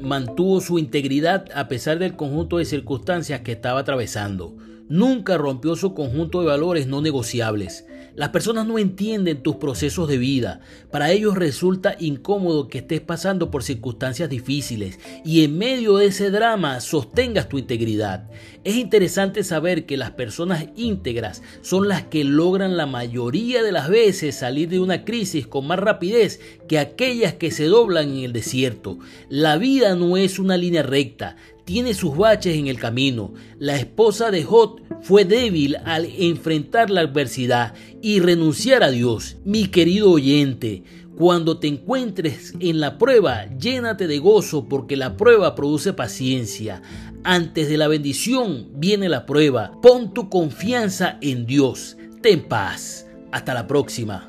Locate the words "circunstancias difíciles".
13.62-14.98